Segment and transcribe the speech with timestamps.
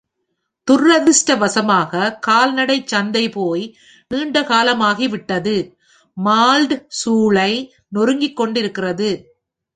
[0.67, 2.19] துரதிர்ஷ்டவசமாக,
[2.19, 3.77] கால்நடை சந்தை போய்
[4.07, 5.55] நீண்ட காலமாகிவிட்டது,
[6.17, 7.51] மால்ட் சூளை
[7.95, 9.11] நொறுங்கிக்கொண்டிருக்கிறது.